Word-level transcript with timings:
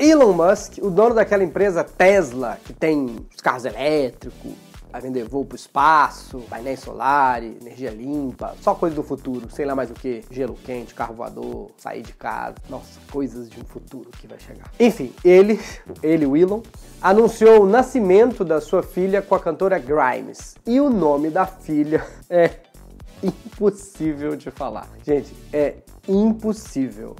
Elon 0.00 0.32
Musk, 0.32 0.78
o 0.80 0.88
dono 0.88 1.14
daquela 1.14 1.44
empresa 1.44 1.84
Tesla, 1.84 2.58
que 2.64 2.72
tem 2.72 3.16
os 3.34 3.42
carros 3.42 3.66
elétricos, 3.66 4.52
vai 4.90 4.98
vender 4.98 5.24
voo 5.28 5.44
pro 5.44 5.54
espaço, 5.54 6.40
painéis 6.48 6.80
solares, 6.80 7.54
energia 7.60 7.90
limpa, 7.90 8.54
só 8.62 8.74
coisa 8.74 8.96
do 8.96 9.02
futuro, 9.02 9.50
sei 9.50 9.66
lá 9.66 9.74
mais 9.74 9.90
o 9.90 9.94
que, 9.94 10.24
gelo 10.30 10.54
quente, 10.64 10.94
carro 10.94 11.14
voador, 11.14 11.70
sair 11.76 12.00
de 12.00 12.14
casa, 12.14 12.54
nossa, 12.70 12.98
coisas 13.12 13.50
de 13.50 13.60
um 13.60 13.64
futuro 13.64 14.08
que 14.10 14.26
vai 14.26 14.40
chegar. 14.40 14.72
Enfim, 14.80 15.12
ele, 15.22 15.60
ele, 16.02 16.24
o 16.24 16.34
Elon, 16.34 16.62
anunciou 17.02 17.64
o 17.64 17.66
nascimento 17.66 18.42
da 18.42 18.58
sua 18.58 18.82
filha 18.82 19.20
com 19.20 19.34
a 19.34 19.38
cantora 19.38 19.78
Grimes. 19.78 20.54
E 20.66 20.80
o 20.80 20.88
nome 20.88 21.28
da 21.28 21.44
filha 21.44 22.06
é 22.30 22.48
impossível 23.22 24.36
de 24.36 24.50
falar. 24.50 24.88
Gente, 25.04 25.34
é 25.52 25.74
impossível. 26.08 27.16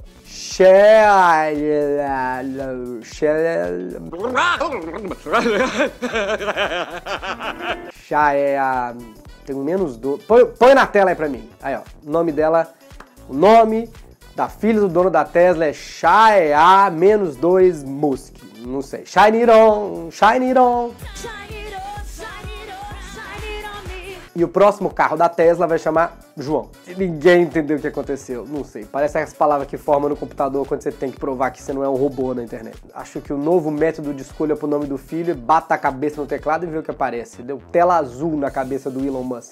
Shaya. 7.93 8.95
Tem 9.45 9.55
menos 9.55 9.97
do. 9.97 10.17
Põe, 10.27 10.45
põe 10.45 10.73
na 10.73 10.87
tela 10.87 11.11
aí 11.11 11.15
pra 11.15 11.27
mim. 11.27 11.49
Aí, 11.61 11.75
ó. 11.75 11.81
O 12.05 12.09
nome 12.09 12.31
dela. 12.31 12.73
O 13.29 13.33
nome 13.33 13.89
da 14.35 14.47
filha 14.49 14.79
do 14.79 14.89
dono 14.89 15.09
da 15.09 15.23
Tesla 15.25 15.65
é 15.65 15.73
menos 16.91 17.35
2 17.35 17.83
Musk. 17.83 18.35
Não 18.57 18.81
sei. 18.81 19.05
Shine 19.05 19.43
it 19.43 19.51
on, 19.51 20.09
shine 20.11 20.47
it 20.47 20.59
on. 20.59 20.91
E 24.33 24.43
o 24.45 24.47
próximo 24.47 24.89
carro 24.89 25.17
da 25.17 25.27
Tesla 25.27 25.67
vai 25.67 25.77
chamar 25.77 26.17
João. 26.37 26.69
Ninguém 26.97 27.43
entendeu 27.43 27.77
o 27.77 27.81
que 27.81 27.87
aconteceu. 27.87 28.45
Não 28.47 28.63
sei. 28.63 28.85
Parece 28.85 29.17
as 29.17 29.33
palavras 29.33 29.67
que 29.67 29.77
formam 29.77 30.09
no 30.09 30.15
computador 30.15 30.65
quando 30.65 30.81
você 30.81 30.91
tem 30.91 31.11
que 31.11 31.19
provar 31.19 31.51
que 31.51 31.61
você 31.61 31.73
não 31.73 31.83
é 31.83 31.89
um 31.89 31.95
robô 31.95 32.33
na 32.33 32.41
internet. 32.41 32.77
Acho 32.93 33.19
que 33.19 33.33
o 33.33 33.37
novo 33.37 33.69
método 33.69 34.13
de 34.13 34.21
escolha 34.21 34.55
pro 34.55 34.67
nome 34.67 34.85
do 34.85 34.97
filho 34.97 35.31
é 35.31 35.33
bata 35.33 35.75
a 35.75 35.77
cabeça 35.77 36.21
no 36.21 36.27
teclado 36.27 36.65
e 36.65 36.69
vê 36.69 36.77
o 36.77 36.83
que 36.83 36.91
aparece. 36.91 37.43
Deu 37.43 37.61
tela 37.71 37.97
azul 37.97 38.37
na 38.37 38.49
cabeça 38.49 38.89
do 38.89 39.05
Elon 39.05 39.23
Musk. 39.23 39.51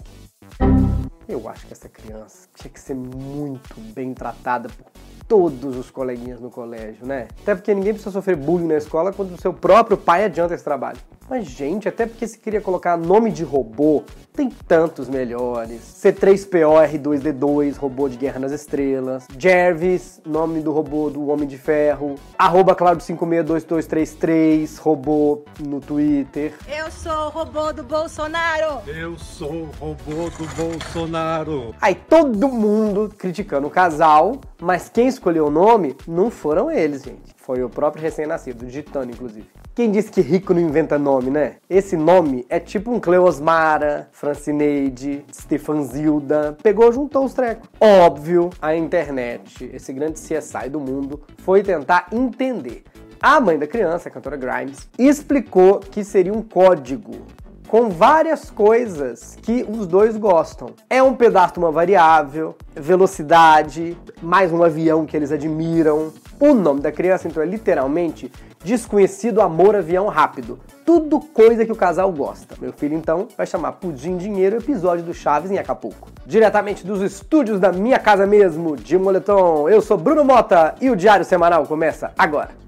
Eu 1.27 1.47
acho 1.49 1.67
que 1.67 1.73
essa 1.73 1.89
criança 1.89 2.47
tinha 2.55 2.71
que 2.71 2.79
ser 2.79 2.95
muito 2.95 3.79
bem 3.93 4.13
tratada 4.13 4.69
por 4.69 4.87
todos 5.29 5.77
os 5.77 5.91
coleguinhas 5.91 6.41
no 6.41 6.49
colégio, 6.49 7.05
né? 7.05 7.27
Até 7.43 7.53
porque 7.53 7.71
ninguém 7.73 7.93
precisa 7.93 8.11
sofrer 8.11 8.35
bullying 8.35 8.67
na 8.67 8.77
escola 8.77 9.13
quando 9.13 9.35
o 9.35 9.39
seu 9.39 9.53
próprio 9.53 9.95
pai 9.95 10.25
adianta 10.25 10.55
esse 10.55 10.63
trabalho. 10.63 10.97
Mas, 11.29 11.45
gente, 11.45 11.87
até 11.87 12.07
porque 12.07 12.27
se 12.27 12.39
queria 12.39 12.59
colocar 12.59 12.97
nome 12.97 13.31
de 13.31 13.43
robô, 13.43 14.03
tem 14.33 14.49
tantos 14.49 15.07
melhores. 15.07 15.81
C3PO 16.03 16.89
R2D2, 16.89 17.77
robô 17.77 18.09
de 18.09 18.17
Guerra 18.17 18.39
nas 18.39 18.51
Estrelas. 18.51 19.27
Jervis, 19.37 20.19
nome 20.25 20.61
do 20.61 20.71
robô 20.71 21.11
do 21.11 21.27
Homem 21.27 21.47
de 21.47 21.59
Ferro. 21.59 22.15
Arroba 22.35 22.75
Claudio562233, 22.75 24.79
robô 24.79 25.43
no 25.59 25.79
Twitter. 25.79 26.55
Eu 26.67 26.89
sou 26.89 27.27
o 27.27 27.29
robô 27.29 27.71
do 27.71 27.83
Bolsonaro. 27.83 28.81
Eu 28.87 29.15
sou 29.19 29.51
o 29.51 29.69
robô 29.79 30.31
do 30.35 30.47
Bolsonaro. 30.55 31.75
Aí 31.79 31.93
todo 31.93 32.47
mundo 32.47 33.13
criticando 33.15 33.67
o 33.67 33.69
casal, 33.69 34.41
mas 34.59 34.89
quem 34.89 35.07
escolheu 35.07 35.47
o 35.47 35.51
nome 35.51 35.95
não 36.07 36.29
foram 36.29 36.69
eles, 36.69 37.03
gente. 37.03 37.33
Foi 37.37 37.63
o 37.63 37.69
próprio 37.69 38.03
recém-nascido, 38.03 38.65
digitando, 38.65 39.11
inclusive. 39.11 39.47
Quem 39.73 39.89
disse 39.89 40.11
que 40.11 40.21
rico 40.21 40.53
não 40.53 40.61
inventa 40.61 40.99
nome, 40.99 41.29
né? 41.29 41.55
Esse 41.69 41.95
nome 41.95 42.45
é 42.49 42.59
tipo 42.59 42.91
um 42.91 42.99
Cleosmara, 42.99 44.09
Francineide, 44.11 45.23
Stefanzilda. 45.33 46.57
Pegou, 46.61 46.91
juntou 46.91 47.23
os 47.23 47.33
trecos. 47.33 47.69
Óbvio, 47.79 48.49
a 48.61 48.75
internet, 48.75 49.69
esse 49.73 49.93
grande 49.93 50.19
CSI 50.19 50.69
do 50.69 50.79
mundo, 50.79 51.21
foi 51.37 51.63
tentar 51.63 52.07
entender. 52.11 52.83
A 53.21 53.39
mãe 53.39 53.57
da 53.57 53.67
criança, 53.67 54.07
a 54.07 54.11
cantora 54.11 54.37
Grimes, 54.37 54.89
explicou 54.97 55.79
que 55.79 56.03
seria 56.03 56.33
um 56.33 56.41
código 56.41 57.25
com 57.69 57.87
várias 57.87 58.49
coisas 58.49 59.37
que 59.43 59.63
os 59.69 59.85
dois 59.85 60.17
gostam. 60.17 60.71
É 60.89 61.03
um 61.03 61.13
pedaço 61.13 61.53
de 61.53 61.59
uma 61.59 61.71
variável, 61.71 62.55
velocidade, 62.75 63.95
mais 64.21 64.51
um 64.51 64.63
avião 64.63 65.05
que 65.05 65.15
eles 65.15 65.31
admiram. 65.31 66.11
O 66.39 66.53
nome 66.55 66.81
da 66.81 66.91
criança, 66.91 67.27
então, 67.27 67.43
é 67.43 67.45
literalmente 67.45 68.31
Desconhecido 68.63 69.39
Amor 69.39 69.75
Avião 69.75 70.07
Rápido. 70.07 70.59
Tudo 70.83 71.19
coisa 71.19 71.63
que 71.63 71.71
o 71.71 71.75
casal 71.75 72.11
gosta. 72.11 72.55
Meu 72.59 72.73
filho, 72.73 72.95
então, 72.95 73.27
vai 73.37 73.45
chamar 73.45 73.73
Pudim 73.73 74.17
Dinheiro, 74.17 74.57
episódio 74.57 75.05
do 75.05 75.13
Chaves 75.13 75.51
em 75.51 75.59
Acapulco. 75.59 76.09
Diretamente 76.25 76.85
dos 76.85 77.03
estúdios 77.03 77.59
da 77.59 77.71
minha 77.71 77.99
casa 77.99 78.25
mesmo, 78.25 78.75
de 78.75 78.97
Moletom, 78.97 79.69
eu 79.69 79.79
sou 79.79 79.95
Bruno 79.95 80.25
Mota 80.25 80.73
e 80.81 80.89
o 80.89 80.95
Diário 80.95 81.23
Semanal 81.23 81.65
começa 81.67 82.11
agora. 82.17 82.58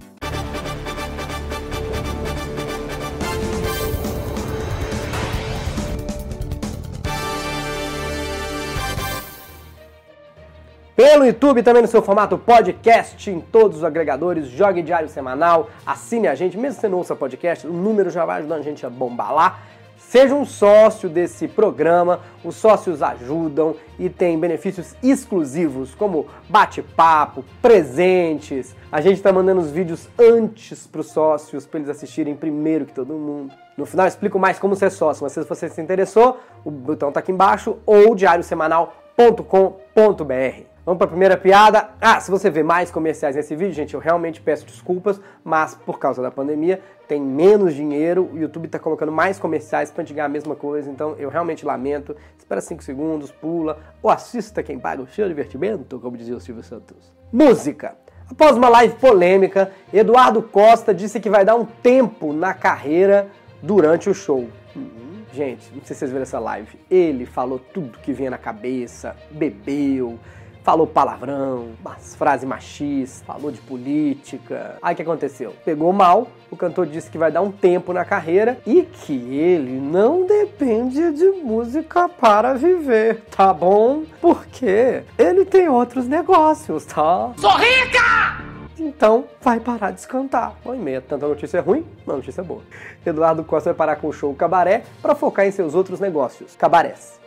Pelo 11.01 11.25
YouTube, 11.25 11.63
também 11.63 11.81
no 11.81 11.87
seu 11.87 12.03
formato 12.03 12.37
podcast, 12.37 13.31
em 13.31 13.39
todos 13.39 13.77
os 13.77 13.83
agregadores, 13.83 14.45
jogue 14.45 14.83
diário 14.83 15.09
semanal, 15.09 15.67
assine 15.83 16.27
a 16.27 16.35
gente, 16.35 16.55
mesmo 16.55 16.75
se 16.75 16.81
você 16.81 16.87
não 16.87 16.99
ouça 16.99 17.15
podcast, 17.15 17.65
o 17.65 17.73
número 17.73 18.11
já 18.11 18.23
vai 18.23 18.37
ajudando 18.37 18.59
a 18.59 18.61
gente 18.61 18.85
a 18.85 18.89
bombar 18.89 19.33
lá. 19.33 19.59
Seja 19.97 20.35
um 20.35 20.45
sócio 20.45 21.09
desse 21.09 21.47
programa, 21.47 22.19
os 22.43 22.55
sócios 22.55 23.01
ajudam 23.01 23.75
e 23.97 24.11
tem 24.11 24.39
benefícios 24.39 24.93
exclusivos 25.01 25.95
como 25.95 26.27
bate-papo, 26.47 27.43
presentes. 27.63 28.75
A 28.91 29.01
gente 29.01 29.15
está 29.15 29.33
mandando 29.33 29.61
os 29.61 29.71
vídeos 29.71 30.07
antes 30.19 30.85
para 30.85 31.01
os 31.01 31.07
sócios, 31.07 31.65
para 31.65 31.79
eles 31.79 31.89
assistirem 31.89 32.35
primeiro 32.35 32.85
que 32.85 32.93
todo 32.93 33.15
mundo. 33.15 33.55
No 33.75 33.87
final 33.87 34.05
explico 34.05 34.37
mais 34.37 34.59
como 34.59 34.75
ser 34.75 34.91
sócio, 34.91 35.23
mas 35.23 35.31
se 35.31 35.41
você 35.41 35.67
se 35.67 35.81
interessou, 35.81 36.39
o 36.63 36.69
botão 36.69 37.09
está 37.09 37.21
aqui 37.21 37.31
embaixo 37.31 37.79
ou 37.87 38.13
diariosemanal.com.br. 38.13 40.70
Vamos 40.83 40.97
para 40.97 41.05
a 41.05 41.09
primeira 41.09 41.37
piada. 41.37 41.91
Ah, 42.01 42.19
se 42.19 42.31
você 42.31 42.49
vê 42.49 42.63
mais 42.63 42.89
comerciais 42.89 43.35
nesse 43.35 43.55
vídeo, 43.55 43.73
gente, 43.73 43.93
eu 43.93 43.99
realmente 43.99 44.41
peço 44.41 44.65
desculpas, 44.65 45.21
mas 45.43 45.75
por 45.75 45.99
causa 45.99 46.23
da 46.23 46.31
pandemia 46.31 46.81
tem 47.07 47.21
menos 47.21 47.75
dinheiro, 47.75 48.27
o 48.33 48.37
YouTube 48.37 48.65
está 48.65 48.79
colocando 48.79 49.11
mais 49.11 49.37
comerciais 49.37 49.91
para 49.91 50.03
ganhar 50.03 50.25
a 50.25 50.29
mesma 50.29 50.55
coisa, 50.55 50.89
então 50.89 51.15
eu 51.19 51.29
realmente 51.29 51.65
lamento. 51.65 52.15
Espera 52.35 52.59
5 52.61 52.83
segundos, 52.83 53.31
pula, 53.31 53.77
ou 54.01 54.09
assista 54.09 54.63
quem 54.63 54.79
paga 54.79 55.03
o 55.03 55.07
seu 55.07 55.27
divertimento, 55.27 55.99
como 55.99 56.17
dizia 56.17 56.35
o 56.35 56.39
Silvio 56.39 56.63
Santos. 56.63 57.13
Música. 57.31 57.95
Após 58.27 58.57
uma 58.57 58.69
live 58.69 58.95
polêmica, 58.95 59.71
Eduardo 59.93 60.41
Costa 60.41 60.93
disse 60.95 61.19
que 61.19 61.29
vai 61.29 61.45
dar 61.45 61.55
um 61.55 61.65
tempo 61.65 62.33
na 62.33 62.55
carreira 62.55 63.27
durante 63.61 64.09
o 64.09 64.15
show. 64.15 64.47
Uhum. 64.75 65.11
Gente, 65.33 65.69
não 65.73 65.83
sei 65.83 65.93
se 65.93 65.99
vocês 65.99 66.11
viram 66.11 66.23
essa 66.23 66.39
live. 66.39 66.79
Ele 66.89 67.25
falou 67.25 67.59
tudo 67.59 67.99
que 67.99 68.11
vinha 68.11 68.29
na 68.29 68.37
cabeça, 68.37 69.15
bebeu, 69.29 70.17
falou 70.63 70.87
palavrão, 70.87 71.69
umas 71.79 72.15
frases 72.15 72.47
machistas, 72.47 73.23
falou 73.25 73.51
de 73.51 73.59
política. 73.61 74.77
Aí 74.81 74.93
o 74.93 74.95
que 74.95 75.01
aconteceu? 75.01 75.53
Pegou 75.65 75.91
mal, 75.91 76.27
o 76.49 76.57
cantor 76.57 76.85
disse 76.85 77.09
que 77.09 77.17
vai 77.17 77.31
dar 77.31 77.41
um 77.41 77.51
tempo 77.51 77.93
na 77.93 78.05
carreira 78.05 78.59
e 78.65 78.83
que 78.83 79.13
ele 79.13 79.79
não 79.79 80.25
depende 80.25 81.11
de 81.11 81.29
música 81.43 82.07
para 82.07 82.53
viver, 82.53 83.23
tá 83.35 83.53
bom? 83.53 84.03
Porque 84.19 85.03
ele 85.17 85.45
tem 85.45 85.69
outros 85.69 86.07
negócios, 86.07 86.85
tá? 86.85 87.31
Sou 87.37 87.51
rica! 87.57 88.51
Então 88.77 89.25
vai 89.41 89.59
parar 89.59 89.91
de 89.91 90.07
cantar. 90.07 90.55
Uma 90.65 90.75
e 90.75 90.79
meia, 90.79 91.01
tanta 91.01 91.27
notícia 91.27 91.61
ruim, 91.61 91.85
uma 92.05 92.15
notícia 92.15 92.43
boa. 92.43 92.61
Eduardo 93.05 93.43
Costa 93.43 93.69
vai 93.69 93.77
parar 93.77 93.95
com 93.97 94.07
o 94.07 94.13
show 94.13 94.33
Cabaré 94.33 94.83
para 95.01 95.13
focar 95.13 95.45
em 95.45 95.51
seus 95.51 95.75
outros 95.75 95.99
negócios, 95.99 96.55
cabarés. 96.55 97.20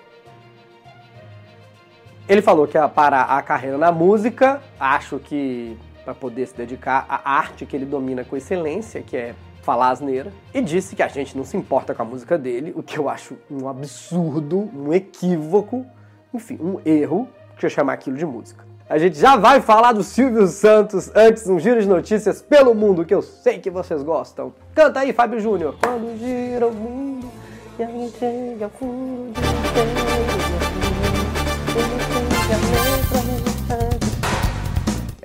Ele 2.26 2.40
falou 2.40 2.66
que 2.66 2.78
ia 2.78 2.88
parar 2.88 3.24
a 3.24 3.42
carreira 3.42 3.76
na 3.76 3.92
música, 3.92 4.62
acho 4.80 5.18
que 5.18 5.76
para 6.04 6.14
poder 6.14 6.46
se 6.46 6.56
dedicar 6.56 7.04
à 7.08 7.36
arte 7.36 7.66
que 7.66 7.76
ele 7.76 7.84
domina 7.84 8.24
com 8.24 8.36
excelência, 8.36 9.02
que 9.02 9.16
é 9.16 9.34
falar 9.62 9.90
asneira, 9.90 10.32
e 10.52 10.60
disse 10.60 10.96
que 10.96 11.02
a 11.02 11.08
gente 11.08 11.36
não 11.36 11.44
se 11.44 11.56
importa 11.56 11.94
com 11.94 12.02
a 12.02 12.04
música 12.04 12.38
dele, 12.38 12.72
o 12.76 12.82
que 12.82 12.98
eu 12.98 13.08
acho 13.08 13.36
um 13.50 13.68
absurdo, 13.68 14.70
um 14.74 14.92
equívoco, 14.92 15.84
enfim, 16.32 16.58
um 16.60 16.80
erro, 16.84 17.28
que 17.58 17.66
eu 17.66 17.70
chamar 17.70 17.94
aquilo 17.94 18.16
de 18.16 18.26
música. 18.26 18.64
A 18.88 18.98
gente 18.98 19.18
já 19.18 19.36
vai 19.36 19.60
falar 19.60 19.92
do 19.92 20.02
Silvio 20.02 20.46
Santos 20.46 21.10
antes 21.14 21.46
um 21.46 21.58
giro 21.58 21.80
de 21.80 21.88
notícias 21.88 22.42
pelo 22.42 22.74
mundo 22.74 23.04
que 23.04 23.14
eu 23.14 23.22
sei 23.22 23.58
que 23.58 23.70
vocês 23.70 24.02
gostam. 24.02 24.52
Canta 24.74 25.00
aí, 25.00 25.12
Fábio 25.12 25.40
Júnior. 25.40 25.76
Quando 25.82 26.18
gira 26.18 26.66
o 26.66 26.74
mundo 26.74 27.30
e 27.78 27.82
a 27.82 28.66
ao 28.66 28.70
fundo 28.70 29.32
de 29.32 29.53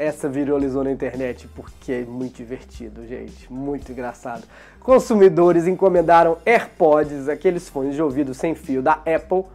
essa 0.10 0.28
viralizou 0.28 0.84
na 0.84 0.92
internet 0.92 1.48
porque 1.56 1.92
é 1.92 2.02
muito 2.04 2.38
divertido, 2.38 3.06
gente. 3.08 3.52
Muito 3.52 3.92
engraçado. 3.92 4.44
Consumidores 4.80 5.68
encomendaram 5.68 6.38
AirPods, 6.46 7.30
aqueles 7.30 7.70
fones 7.70 7.96
de 7.96 8.02
ouvido 8.02 8.34
sem 8.34 8.56
fio 8.56 8.82
da 8.82 8.94
Apple, 8.94 9.46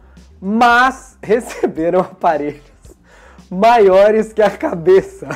mas 0.41 1.17
receberam 1.21 1.99
aparelhos 1.99 2.75
maiores 3.49 4.33
que 4.33 4.41
a 4.41 4.49
cabeça. 4.49 5.27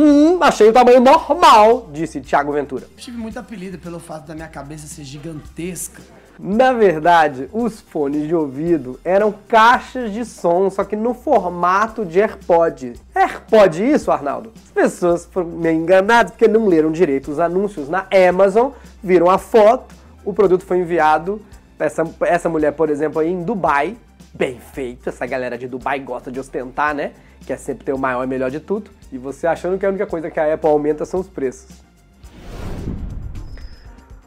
Hum, 0.00 0.40
achei 0.40 0.68
o 0.68 0.72
tamanho 0.72 1.00
normal, 1.00 1.88
disse 1.92 2.20
Tiago 2.20 2.52
Ventura. 2.52 2.86
Tive 2.96 3.16
muito 3.16 3.36
apelido 3.36 3.78
pelo 3.78 3.98
fato 3.98 4.28
da 4.28 4.34
minha 4.36 4.46
cabeça 4.46 4.86
ser 4.86 5.02
gigantesca. 5.02 6.00
Na 6.38 6.72
verdade, 6.72 7.48
os 7.52 7.80
fones 7.80 8.28
de 8.28 8.32
ouvido 8.32 9.00
eram 9.04 9.34
caixas 9.48 10.12
de 10.12 10.24
som, 10.24 10.70
só 10.70 10.84
que 10.84 10.94
no 10.94 11.14
formato 11.14 12.04
de 12.04 12.20
AirPod. 12.20 12.92
AirPod 13.12 13.90
isso, 13.90 14.12
Arnaldo? 14.12 14.52
As 14.66 14.70
pessoas 14.70 15.26
foram 15.26 15.48
meio 15.48 15.80
enganadas 15.80 16.30
porque 16.30 16.46
não 16.46 16.68
leram 16.68 16.92
direito 16.92 17.32
os 17.32 17.40
anúncios 17.40 17.88
na 17.88 18.06
Amazon, 18.28 18.70
viram 19.02 19.28
a 19.28 19.36
foto, 19.36 19.96
o 20.24 20.32
produto 20.32 20.64
foi 20.64 20.78
enviado. 20.78 21.42
Essa, 21.76 22.08
essa 22.20 22.48
mulher, 22.48 22.70
por 22.70 22.88
exemplo, 22.88 23.18
aí 23.20 23.32
em 23.32 23.42
Dubai, 23.42 23.96
bem 24.38 24.60
feito. 24.60 25.08
Essa 25.08 25.26
galera 25.26 25.58
de 25.58 25.66
Dubai 25.66 25.98
gosta 25.98 26.30
de 26.30 26.38
ostentar, 26.38 26.94
né? 26.94 27.12
Quer 27.44 27.58
sempre 27.58 27.84
ter 27.84 27.92
o 27.92 27.98
maior 27.98 28.22
e 28.22 28.26
melhor 28.26 28.50
de 28.50 28.60
tudo. 28.60 28.90
E 29.10 29.18
você 29.18 29.48
achando 29.48 29.76
que 29.76 29.84
a 29.84 29.88
única 29.88 30.06
coisa 30.06 30.30
que 30.30 30.38
a 30.38 30.54
Apple 30.54 30.70
aumenta 30.70 31.04
são 31.04 31.18
os 31.18 31.28
preços. 31.28 31.82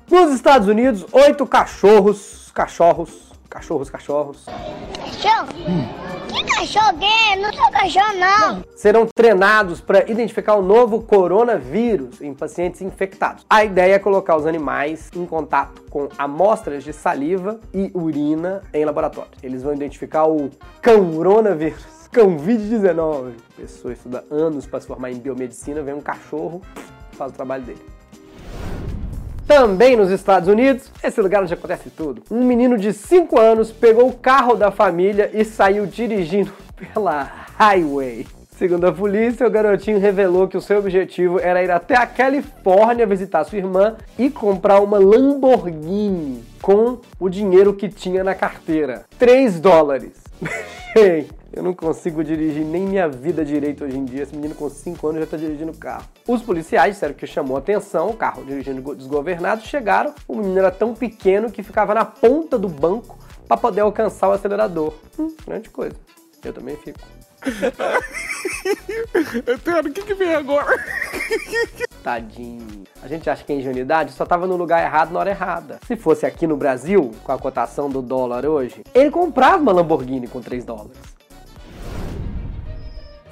Nos 0.10 0.34
Estados 0.34 0.68
Unidos, 0.68 1.06
oito 1.14 1.48
cachorros, 1.48 2.52
cachorros, 2.54 3.31
cachorros, 3.52 3.90
cachorros, 3.90 4.46
Cachorro? 4.46 5.48
Que 6.30 6.44
cachorro 6.56 6.98
que 6.98 7.06
é? 7.06 7.36
Não 7.36 7.52
sou 7.52 7.70
cachorro, 7.70 8.14
não. 8.18 8.64
serão 8.76 9.06
treinados 9.14 9.82
para 9.82 10.10
identificar 10.10 10.56
o 10.56 10.62
novo 10.62 11.02
coronavírus 11.02 12.22
em 12.22 12.34
pacientes 12.34 12.82
infectados. 12.82 13.46
A 13.50 13.66
ideia 13.66 13.96
é 13.96 14.00
colocar 14.00 14.38
os 14.38 14.46
animais 14.48 15.10
em 15.14 15.26
contato 15.26 15.82
com 15.90 16.08
amostras 16.18 16.84
de 16.84 16.94
saliva 16.94 17.60
e 17.74 17.92
urina 17.94 18.64
em 18.74 18.86
laboratório. 18.86 19.32
Eles 19.44 19.62
vão 19.62 19.74
identificar 19.74 20.26
o 20.26 20.50
coronavírus. 20.82 21.86
Covid-19. 22.14 23.34
A 23.58 23.62
pessoa 23.62 23.94
estuda 23.94 24.26
anos 24.30 24.66
para 24.66 24.82
se 24.82 24.88
formar 24.88 25.12
em 25.12 25.16
biomedicina, 25.16 25.82
vem 25.82 25.94
um 25.94 26.02
cachorro, 26.02 26.62
faz 27.14 27.32
o 27.32 27.36
trabalho 27.36 27.64
dele. 27.64 28.01
Também 29.48 29.96
nos 29.96 30.10
Estados 30.10 30.48
Unidos, 30.48 30.92
esse 31.04 31.22
lugar 31.22 31.44
onde 31.44 31.54
acontece 31.54 31.90
tudo, 31.90 32.24
um 32.32 32.44
menino 32.44 32.78
de 32.78 32.94
5 32.94 33.40
anos 33.40 33.72
pegou 33.72 34.08
o 34.08 34.14
carro 34.14 34.56
da 34.56 34.72
família 34.72 35.30
e 35.34 35.44
saiu 35.44 35.86
dirigindo 35.86 36.52
pela 36.94 37.30
highway. 37.58 38.26
Segundo 38.62 38.86
a 38.86 38.92
polícia, 38.92 39.48
o 39.48 39.50
garotinho 39.50 40.00
revelou 40.00 40.48
que 40.48 40.56
o 40.56 40.62
seu 40.62 40.78
objetivo 40.78 41.40
era 41.40 41.64
ir 41.64 41.72
até 41.72 41.98
a 41.98 42.06
Califórnia 42.06 43.08
visitar 43.08 43.44
sua 43.44 43.58
irmã 43.58 43.96
e 44.20 44.30
comprar 44.30 44.80
uma 44.82 45.00
Lamborghini 45.00 46.44
com 46.62 47.00
o 47.20 47.28
dinheiro 47.28 47.74
que 47.74 47.90
tinha 47.90 48.24
na 48.24 48.36
carteira. 48.36 49.06
3 49.18 49.60
dólares. 49.60 50.21
Eu 51.54 51.64
não 51.64 51.74
consigo 51.74 52.24
dirigir 52.24 52.64
nem 52.64 52.88
minha 52.88 53.10
vida 53.10 53.44
direito 53.44 53.84
hoje 53.84 53.98
em 53.98 54.06
dia. 54.06 54.24
Esse 54.24 54.34
menino 54.34 54.56
com 54.56 54.70
5 54.70 55.08
anos 55.08 55.22
já 55.22 55.28
tá 55.28 55.38
dirigindo 55.38 55.74
carro. 55.74 56.06
Os 56.26 56.42
policiais 56.42 56.94
disseram 56.94 57.14
que 57.14 57.28
chamou 57.28 57.58
atenção, 57.58 58.10
o 58.10 58.16
carro 58.16 58.46
dirigindo 58.46 58.96
desgovernado, 58.96 59.62
chegaram. 59.62 60.16
O 60.28 60.36
menino 60.36 60.60
era 60.60 60.72
tão 60.72 60.94
pequeno 60.94 61.52
que 61.52 61.62
ficava 61.62 61.94
na 61.94 62.06
ponta 62.06 62.58
do 62.58 62.70
banco 62.70 63.20
para 63.48 63.58
poder 63.58 63.82
alcançar 63.82 64.30
o 64.30 64.32
acelerador. 64.32 64.94
Hum, 65.20 65.36
grande 65.46 65.70
coisa. 65.70 65.96
Eu 66.44 66.54
também 66.54 66.78
fico. 66.78 67.00
Eterno, 69.46 69.90
o 69.90 69.94
que, 69.94 70.04
que 70.04 70.14
vem 70.14 70.34
agora? 70.34 70.72
Tadinho. 72.04 72.84
A 73.02 73.08
gente 73.08 73.30
acha 73.30 73.44
que 73.44 73.54
a 73.54 73.56
ingenuidade 73.56 74.12
só 74.12 74.26
tava 74.26 74.48
no 74.48 74.56
lugar 74.56 74.84
errado 74.84 75.12
na 75.12 75.20
hora 75.20 75.30
errada. 75.30 75.80
Se 75.86 75.96
fosse 75.96 76.26
aqui 76.26 76.46
no 76.48 76.58
Brasil, 76.58 77.12
com 77.24 77.32
a 77.32 77.38
cotação 77.38 77.90
do 77.90 78.02
dólar 78.02 78.46
hoje, 78.46 78.84
ele 78.94 79.12
comprava 79.12 79.58
uma 79.58 79.72
Lamborghini 79.72 80.28
com 80.28 80.42
3 80.42 80.66
dólares. 80.66 80.98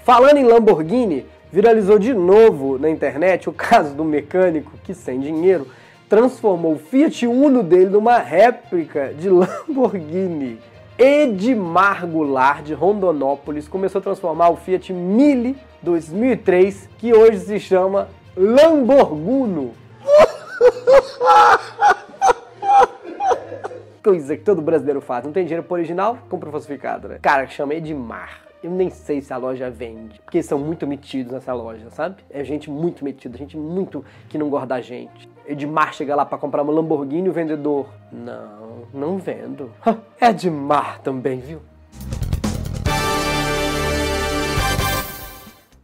Falando 0.04 0.38
em 0.38 0.44
Lamborghini, 0.44 1.26
viralizou 1.52 2.00
de 2.00 2.14
novo 2.14 2.78
na 2.78 2.90
internet 2.90 3.50
o 3.50 3.54
caso 3.54 3.94
do 3.94 4.04
mecânico 4.04 4.72
que, 4.84 4.94
sem 4.94 5.20
dinheiro, 5.20 5.68
transformou 6.08 6.74
o 6.74 6.80
Fiat 6.80 7.28
Uno 7.28 7.62
dele 7.62 7.90
numa 7.90 8.18
réplica 8.18 9.14
de 9.14 9.30
Lamborghini. 9.30 10.60
Edmar 10.98 12.06
Goulart, 12.06 12.62
de 12.62 12.74
Rondonópolis, 12.74 13.70
começou 13.70 14.00
a 14.00 14.02
transformar 14.02 14.50
o 14.50 14.58
Fiat 14.58 14.92
Mille 14.92 15.56
2003, 15.82 16.90
que 16.98 17.14
hoje 17.14 17.40
se 17.40 17.58
chama 17.58 18.10
Lamborghini. 18.40 19.74
Coisa 24.02 24.38
que 24.38 24.44
todo 24.46 24.62
brasileiro 24.62 25.02
faz. 25.02 25.26
Não 25.26 25.34
tem 25.34 25.44
dinheiro 25.44 25.68
pro 25.68 25.74
original, 25.74 26.18
compra 26.30 26.50
falsificado, 26.50 27.10
né? 27.10 27.20
Cara, 27.22 27.46
que 27.46 27.54
chama 27.54 27.76
Edmar. 27.76 28.44
Eu 28.64 28.72
nem 28.72 28.90
sei 28.90 29.22
se 29.22 29.34
a 29.34 29.38
loja 29.38 29.70
vende, 29.70 30.22
porque 30.22 30.42
são 30.42 30.58
muito 30.58 30.88
metidos 30.88 31.34
nessa 31.34 31.54
loja, 31.54 31.90
sabe? 31.90 32.24
É 32.30 32.42
gente 32.46 32.70
muito 32.70 33.04
metida, 33.04 33.38
gente 33.38 33.58
muito 33.58 34.06
que 34.30 34.38
não 34.38 34.50
gosta 34.50 34.68
da 34.68 34.80
gente. 34.80 35.30
Edmar 35.46 35.94
chega 35.94 36.16
lá 36.16 36.26
pra 36.26 36.38
comprar 36.38 36.62
uma 36.62 36.72
Lamborghini 36.72 37.28
e 37.28 37.30
o 37.30 37.34
vendedor, 37.34 37.90
não, 38.10 38.88
não 38.94 39.18
vendo. 39.18 39.70
Edmar 40.22 41.02
também, 41.02 41.42
viu? 41.42 41.60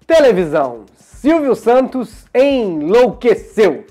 Televisão. 0.08 0.86
Silvio 1.00 1.56
Santos 1.56 2.26
enlouqueceu 2.34 3.86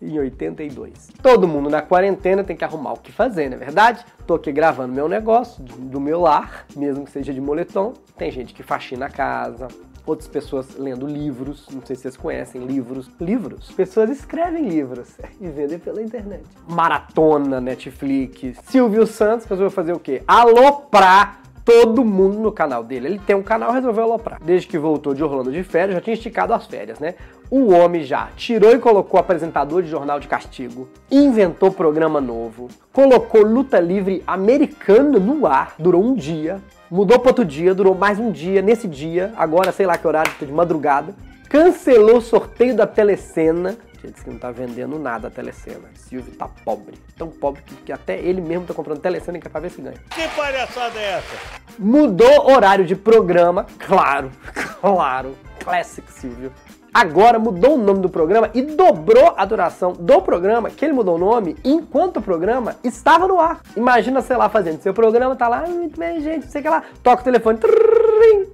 em 0.00 0.18
82. 0.18 1.10
Todo 1.22 1.46
mundo 1.46 1.68
na 1.68 1.82
quarentena 1.82 2.42
tem 2.42 2.56
que 2.56 2.64
arrumar 2.64 2.94
o 2.94 2.98
que 2.98 3.12
fazer, 3.12 3.50
não 3.50 3.56
é 3.56 3.60
verdade? 3.60 4.04
Tô 4.26 4.34
aqui 4.34 4.50
gravando 4.50 4.94
meu 4.94 5.06
negócio 5.08 5.62
do 5.62 6.00
meu 6.00 6.18
lar, 6.18 6.66
mesmo 6.74 7.04
que 7.04 7.10
seja 7.10 7.32
de 7.32 7.42
moletom. 7.42 7.92
Tem 8.16 8.30
gente 8.30 8.54
que 8.54 8.62
faxina 8.62 9.04
a 9.04 9.10
casa, 9.10 9.68
outras 10.06 10.28
pessoas 10.28 10.76
lendo 10.78 11.06
livros, 11.06 11.68
não 11.70 11.84
sei 11.84 11.94
se 11.94 12.02
vocês 12.02 12.16
conhecem 12.16 12.64
livros. 12.64 13.10
Livros? 13.20 13.70
Pessoas 13.72 14.08
escrevem 14.08 14.66
livros 14.66 15.10
e 15.38 15.46
vendem 15.48 15.78
pela 15.78 16.02
internet. 16.02 16.42
Maratona, 16.66 17.60
Netflix. 17.60 18.58
Silvio 18.64 19.06
Santos 19.06 19.46
resolveu 19.46 19.70
fazer 19.70 19.92
o 19.92 20.00
quê? 20.00 20.22
Aloprar 20.26 21.41
todo 21.64 22.04
mundo 22.04 22.38
no 22.38 22.52
canal 22.52 22.82
dele. 22.82 23.06
Ele 23.08 23.18
tem 23.18 23.36
um 23.36 23.42
canal 23.42 23.72
resolveu 23.72 24.04
aloprar. 24.04 24.38
Desde 24.42 24.66
que 24.66 24.78
voltou 24.78 25.14
de 25.14 25.22
Orlando 25.22 25.52
de 25.52 25.62
férias, 25.62 25.94
já 25.94 26.00
tinha 26.00 26.14
esticado 26.14 26.52
as 26.52 26.66
férias, 26.66 26.98
né? 26.98 27.14
O 27.50 27.72
homem 27.72 28.02
já 28.02 28.28
tirou 28.36 28.72
e 28.72 28.78
colocou 28.78 29.20
apresentador 29.20 29.82
de 29.82 29.88
jornal 29.88 30.18
de 30.18 30.26
castigo, 30.26 30.88
inventou 31.10 31.70
programa 31.70 32.20
novo, 32.20 32.68
colocou 32.92 33.42
luta 33.42 33.78
livre 33.78 34.22
americana 34.26 35.18
no 35.18 35.46
ar, 35.46 35.74
durou 35.78 36.02
um 36.02 36.14
dia, 36.14 36.62
mudou 36.90 37.18
para 37.18 37.30
outro 37.30 37.44
dia, 37.44 37.74
durou 37.74 37.94
mais 37.94 38.18
um 38.18 38.30
dia, 38.30 38.62
nesse 38.62 38.88
dia, 38.88 39.32
agora 39.36 39.70
sei 39.70 39.84
lá 39.84 39.98
que 39.98 40.06
horário, 40.06 40.32
de 40.40 40.50
madrugada, 40.50 41.14
cancelou 41.46 42.16
o 42.16 42.22
sorteio 42.22 42.74
da 42.74 42.86
telecena, 42.86 43.76
ele 44.06 44.12
disse 44.12 44.24
que 44.24 44.30
não 44.30 44.38
tá 44.38 44.50
vendendo 44.50 44.98
nada 44.98 45.28
a 45.28 45.30
telecena. 45.30 45.88
Silvio 45.94 46.32
tá 46.34 46.48
pobre, 46.64 46.98
tão 47.16 47.28
pobre 47.28 47.62
que, 47.62 47.74
que 47.76 47.92
até 47.92 48.18
ele 48.18 48.40
mesmo 48.40 48.66
tá 48.66 48.74
comprando 48.74 49.00
telecena 49.00 49.38
e 49.38 49.40
quer 49.40 49.48
pra 49.48 49.60
ver 49.60 49.70
se 49.70 49.80
ganha. 49.80 49.96
Que 50.10 50.28
palhaçada 50.28 50.98
é 50.98 51.18
essa? 51.18 51.62
Mudou 51.78 52.50
horário 52.50 52.84
de 52.84 52.96
programa, 52.96 53.66
claro, 53.78 54.30
claro, 54.80 55.36
Classic 55.58 56.10
Silvio. 56.12 56.52
Agora 56.94 57.38
mudou 57.38 57.76
o 57.76 57.78
nome 57.78 58.00
do 58.00 58.08
programa 58.10 58.50
e 58.52 58.60
dobrou 58.60 59.32
a 59.34 59.46
duração 59.46 59.92
do 59.94 60.20
programa, 60.20 60.68
que 60.68 60.84
ele 60.84 60.92
mudou 60.92 61.14
o 61.14 61.18
nome, 61.18 61.56
enquanto 61.64 62.18
o 62.18 62.22
programa 62.22 62.76
estava 62.84 63.26
no 63.26 63.40
ar. 63.40 63.62
Imagina, 63.74 64.20
sei 64.20 64.36
lá, 64.36 64.50
fazendo 64.50 64.82
seu 64.82 64.92
programa, 64.92 65.34
tá 65.34 65.48
lá, 65.48 65.64
"Ah, 65.64 65.70
muito 65.70 65.98
bem, 65.98 66.20
gente, 66.20 66.48
sei 66.48 66.60
que 66.60 66.68
lá, 66.68 66.82
toca 67.02 67.22
o 67.22 67.24
telefone, 67.24 67.56
trrrim. 67.58 68.52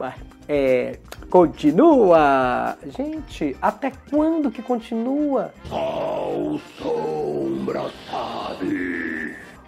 Vai, 0.00 0.14
é, 0.48 0.98
continua. 1.28 2.74
Gente, 2.86 3.54
até 3.60 3.92
quando 4.08 4.50
que 4.50 4.62
continua? 4.62 5.52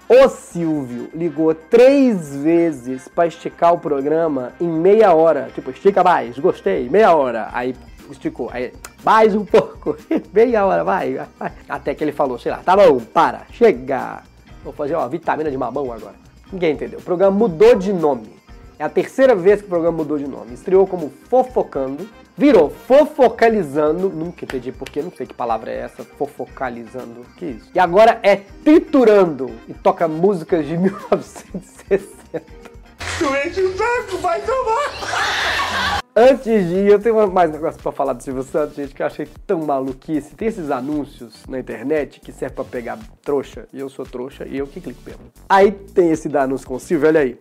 O 0.08 0.28
Silvio 0.30 1.10
ligou 1.14 1.54
três 1.54 2.34
vezes 2.34 3.08
pra 3.08 3.26
esticar 3.26 3.74
o 3.74 3.78
programa 3.78 4.54
em 4.58 4.66
meia 4.66 5.12
hora. 5.12 5.50
Tipo, 5.54 5.70
estica 5.70 6.02
mais, 6.02 6.38
gostei, 6.38 6.88
meia 6.88 7.14
hora. 7.14 7.50
Aí 7.52 7.76
esticou, 8.10 8.48
aí 8.50 8.72
mais 9.04 9.34
um 9.34 9.44
pouco, 9.44 9.98
meia 10.32 10.64
hora, 10.64 10.82
vai, 10.82 11.20
vai. 11.38 11.52
Até 11.68 11.94
que 11.94 12.02
ele 12.02 12.12
falou, 12.12 12.38
sei 12.38 12.52
lá, 12.52 12.62
tá 12.64 12.74
bom, 12.74 12.98
para, 13.00 13.42
chega. 13.52 14.22
Vou 14.64 14.72
fazer 14.72 14.96
uma 14.96 15.10
vitamina 15.10 15.50
de 15.50 15.58
mamão 15.58 15.92
agora. 15.92 16.14
Ninguém 16.50 16.72
entendeu. 16.72 17.00
O 17.00 17.02
programa 17.02 17.36
mudou 17.36 17.74
de 17.74 17.92
nome. 17.92 18.31
É 18.82 18.84
a 18.84 18.88
terceira 18.88 19.32
vez 19.32 19.60
que 19.60 19.66
o 19.66 19.68
programa 19.68 19.98
mudou 19.98 20.18
de 20.18 20.26
nome. 20.26 20.54
Estreou 20.54 20.88
como 20.88 21.08
Fofocando, 21.30 22.08
virou 22.36 22.68
Fofocalizando, 22.68 24.08
nunca 24.08 24.44
entendi 24.44 24.72
porquê, 24.72 25.00
não 25.00 25.12
sei 25.12 25.24
que 25.24 25.32
palavra 25.32 25.70
é 25.70 25.76
essa, 25.76 26.02
Fofocalizando, 26.02 27.24
que 27.36 27.44
isso? 27.44 27.70
E 27.72 27.78
agora 27.78 28.18
é 28.24 28.34
Triturando, 28.64 29.52
e 29.68 29.72
toca 29.72 30.08
músicas 30.08 30.66
de 30.66 30.74
1960. 30.82 32.42
Doente 33.20 33.60
o 33.60 33.76
saco, 33.76 34.18
vai 34.18 34.40
tomar! 34.40 36.02
Antes 36.16 36.68
de 36.68 36.74
ir, 36.74 36.88
eu 36.88 37.00
tenho 37.00 37.30
mais 37.30 37.52
negócio 37.52 37.80
pra 37.80 37.92
falar 37.92 38.14
do 38.14 38.22
Silvio 38.22 38.42
Santos, 38.42 38.74
gente, 38.74 38.92
que 38.92 39.02
eu 39.02 39.06
achei 39.06 39.28
tão 39.46 39.60
maluquice. 39.60 40.34
Tem 40.34 40.48
esses 40.48 40.72
anúncios 40.72 41.46
na 41.48 41.60
internet 41.60 42.20
que 42.20 42.32
servem 42.32 42.56
pra 42.56 42.64
pegar 42.64 42.98
trouxa, 43.22 43.68
e 43.72 43.78
eu 43.78 43.88
sou 43.88 44.04
trouxa, 44.04 44.44
e 44.44 44.58
eu 44.58 44.66
que 44.66 44.80
clico 44.80 45.00
mesmo. 45.06 45.22
Aí 45.48 45.70
tem 45.70 46.10
esse 46.10 46.28
da 46.28 46.42
anúncio 46.42 46.66
com 46.66 46.74
o 46.74 46.80
Silvio, 46.80 47.06
olha 47.06 47.20
aí. 47.20 47.38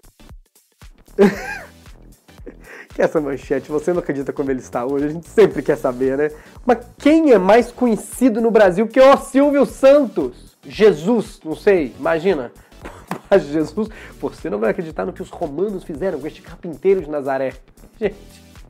Que 2.94 3.01
essa 3.01 3.20
manchete, 3.20 3.70
você 3.70 3.91
não 3.94 4.00
acredita 4.00 4.34
como 4.34 4.51
ele 4.51 4.60
está 4.60 4.86
hoje, 4.86 5.06
a 5.06 5.10
gente 5.10 5.27
sempre 5.27 5.62
quer 5.62 5.77
saber, 5.77 6.18
né? 6.18 6.32
Mas 6.65 6.80
quem 6.98 7.32
é 7.32 7.38
mais 7.38 7.72
conhecido 7.72 8.41
no 8.41 8.51
Brasil 8.51 8.88
que 8.88 9.00
o 9.00 9.18
Silvio 9.18 9.65
Santos? 9.65 10.58
Jesus, 10.68 11.39
não 11.44 11.56
sei, 11.56 11.94
imagina. 12.00 12.51
Mas 13.30 13.44
Jesus, 13.44 13.89
você 14.20 14.50
não 14.50 14.60
vai 14.60 14.72
acreditar 14.72 15.06
no 15.06 15.13
que 15.13 15.22
os 15.22 15.30
romanos 15.30 15.84
fizeram 15.84 16.20
com 16.20 16.27
este 16.27 16.41
carpinteiro 16.41 17.01
de 17.01 17.10
Nazaré. 17.10 17.53
Gente, 18.00 18.15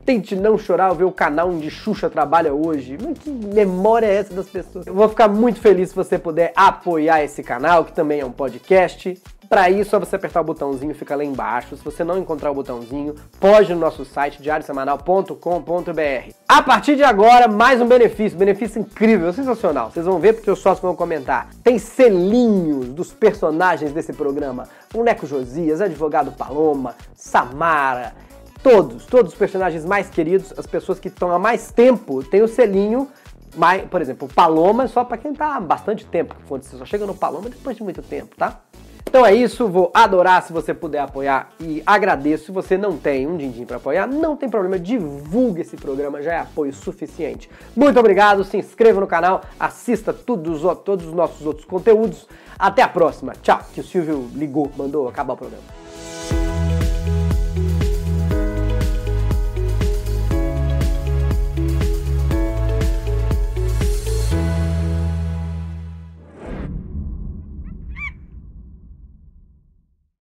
Tente 0.04 0.34
não 0.34 0.58
chorar 0.58 0.92
ver 0.94 1.04
o 1.04 1.12
canal 1.12 1.48
onde 1.48 1.70
Xuxa 1.70 2.10
trabalha 2.10 2.52
hoje. 2.52 2.98
Mas 3.00 3.18
que 3.18 3.30
memória 3.30 4.06
é 4.06 4.14
essa 4.14 4.34
das 4.34 4.48
pessoas? 4.48 4.86
Eu 4.86 4.94
vou 4.94 5.08
ficar 5.08 5.28
muito 5.28 5.60
feliz 5.60 5.90
se 5.90 5.94
você 5.94 6.18
puder 6.18 6.52
apoiar 6.56 7.22
esse 7.22 7.42
canal, 7.42 7.84
que 7.84 7.92
também 7.92 8.20
é 8.20 8.24
um 8.24 8.32
podcast. 8.32 9.16
Para 9.52 9.68
isso, 9.68 9.94
é 9.94 9.98
você 9.98 10.16
apertar 10.16 10.40
o 10.40 10.44
botãozinho, 10.44 10.94
fica 10.94 11.14
lá 11.14 11.22
embaixo. 11.22 11.76
Se 11.76 11.84
você 11.84 12.02
não 12.02 12.16
encontrar 12.16 12.50
o 12.50 12.54
botãozinho, 12.54 13.14
pode 13.38 13.74
no 13.74 13.78
nosso 13.78 14.02
site 14.02 14.40
diariosemanal.com.br. 14.40 16.34
A 16.48 16.62
partir 16.62 16.96
de 16.96 17.04
agora, 17.04 17.46
mais 17.46 17.78
um 17.78 17.86
benefício, 17.86 18.38
benefício 18.38 18.80
incrível, 18.80 19.30
sensacional. 19.30 19.90
Vocês 19.90 20.06
vão 20.06 20.18
ver 20.18 20.32
porque 20.32 20.50
os 20.50 20.58
sócios 20.58 20.80
vão 20.80 20.96
comentar. 20.96 21.50
Tem 21.62 21.78
selinhos 21.78 22.88
dos 22.88 23.12
personagens 23.12 23.92
desse 23.92 24.14
programa. 24.14 24.66
Boneco 24.90 25.26
Josias, 25.26 25.82
Advogado 25.82 26.32
Paloma, 26.32 26.94
Samara, 27.14 28.14
Todos, 28.62 29.04
todos 29.04 29.32
os 29.32 29.38
personagens 29.38 29.84
mais 29.84 30.08
queridos, 30.08 30.54
as 30.56 30.66
pessoas 30.66 30.98
que 30.98 31.08
estão 31.08 31.30
há 31.30 31.38
mais 31.38 31.70
tempo, 31.70 32.24
tem 32.24 32.40
o 32.40 32.48
selinho. 32.48 33.06
Mais, 33.54 33.82
por 33.82 34.00
exemplo, 34.00 34.28
Paloma 34.34 34.84
é 34.84 34.86
só 34.86 35.04
para 35.04 35.18
quem 35.18 35.34
tá 35.34 35.56
há 35.56 35.60
bastante 35.60 36.06
tempo. 36.06 36.34
Você 36.48 36.78
só 36.78 36.86
chega 36.86 37.04
no 37.04 37.14
Paloma 37.14 37.50
depois 37.50 37.76
de 37.76 37.82
muito 37.82 38.00
tempo, 38.00 38.34
tá? 38.34 38.62
Então 39.06 39.26
é 39.26 39.34
isso, 39.34 39.68
vou 39.68 39.90
adorar 39.92 40.42
se 40.42 40.52
você 40.52 40.72
puder 40.72 41.00
apoiar 41.00 41.50
e 41.60 41.82
agradeço. 41.84 42.46
Se 42.46 42.52
você 42.52 42.78
não 42.78 42.96
tem 42.96 43.26
um 43.26 43.36
din-din 43.36 43.66
para 43.66 43.76
apoiar, 43.76 44.06
não 44.06 44.36
tem 44.36 44.48
problema, 44.48 44.78
divulgue 44.78 45.60
esse 45.60 45.76
programa, 45.76 46.22
já 46.22 46.32
é 46.32 46.38
apoio 46.38 46.72
suficiente. 46.72 47.50
Muito 47.76 48.00
obrigado, 48.00 48.42
se 48.42 48.56
inscreva 48.56 49.00
no 49.00 49.06
canal, 49.06 49.42
assista 49.60 50.12
todos 50.12 50.64
os, 50.64 50.78
todos 50.78 51.06
os 51.06 51.12
nossos 51.12 51.46
outros 51.46 51.66
conteúdos. 51.66 52.26
Até 52.58 52.82
a 52.82 52.88
próxima, 52.88 53.34
tchau. 53.42 53.60
Que 53.74 53.80
o 53.80 53.84
Silvio 53.84 54.30
ligou, 54.34 54.70
mandou 54.76 55.08
acabar 55.08 55.34
o 55.34 55.36
programa. 55.36 55.91